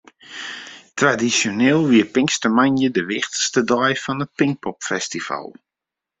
[0.99, 5.47] Tradisjoneel wie pinkstermoandei de wichtichste dei fan it Pinkpopfestival.